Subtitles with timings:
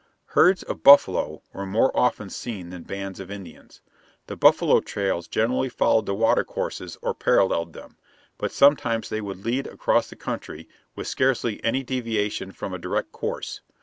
[0.25, 3.81] Herds of buffalo were more often seen than bands of Indians.
[4.25, 7.97] The buffalo trails generally followed the water courses or paralleled them.
[8.39, 13.11] But sometimes they would lead across the country with scarcely any deviation from a direct
[13.11, 13.61] course.